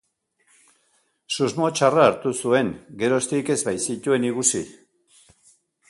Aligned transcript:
Susmo 1.35 1.69
txarra 1.81 2.07
hartu 2.11 2.33
zuen, 2.47 2.73
geroztik 3.05 3.55
ez 3.57 3.59
baitzituen 3.69 4.29
ikusi. 4.31 4.65